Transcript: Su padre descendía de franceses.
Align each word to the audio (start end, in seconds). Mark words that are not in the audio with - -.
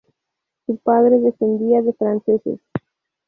Su 0.65 0.77
padre 0.77 1.19
descendía 1.19 1.83
de 1.83 1.93
franceses. 1.93 2.59